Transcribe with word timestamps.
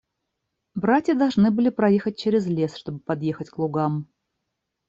Братья 0.73 1.13
должны 1.13 1.51
были 1.51 1.69
проехать 1.69 2.17
через 2.17 2.47
лес, 2.47 2.75
чтобы 2.75 2.97
подъехать 3.01 3.51
к 3.51 3.59
лугам. 3.59 4.07